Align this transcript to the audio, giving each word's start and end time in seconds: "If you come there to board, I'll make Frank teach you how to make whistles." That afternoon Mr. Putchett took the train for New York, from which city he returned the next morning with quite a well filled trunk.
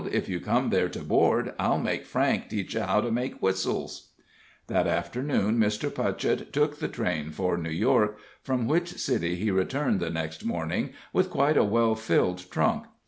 "If 0.11 0.27
you 0.27 0.39
come 0.39 0.71
there 0.71 0.89
to 0.89 1.01
board, 1.03 1.53
I'll 1.59 1.77
make 1.77 2.07
Frank 2.07 2.49
teach 2.49 2.73
you 2.73 2.79
how 2.79 3.01
to 3.01 3.11
make 3.11 3.37
whistles." 3.39 4.09
That 4.65 4.87
afternoon 4.87 5.59
Mr. 5.59 5.93
Putchett 5.93 6.51
took 6.51 6.79
the 6.79 6.87
train 6.87 7.29
for 7.29 7.55
New 7.55 7.69
York, 7.69 8.17
from 8.41 8.67
which 8.67 8.93
city 8.97 9.35
he 9.35 9.51
returned 9.51 9.99
the 9.99 10.09
next 10.09 10.43
morning 10.43 10.89
with 11.13 11.29
quite 11.29 11.55
a 11.55 11.63
well 11.63 11.93
filled 11.93 12.49
trunk. 12.49 12.85